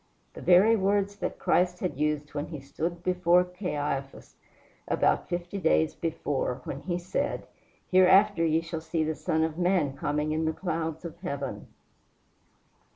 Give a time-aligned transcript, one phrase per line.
[0.33, 4.35] the very words that Christ had used when he stood before Caiaphas
[4.87, 7.45] about fifty days before, when he said,
[7.91, 11.67] "Hereafter ye shall see the Son of man coming in the clouds of heaven!"